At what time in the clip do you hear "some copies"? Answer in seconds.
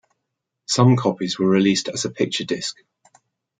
0.65-1.37